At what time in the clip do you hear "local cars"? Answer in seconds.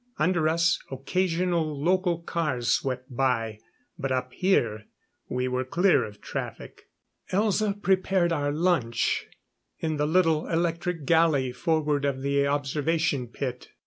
1.79-2.71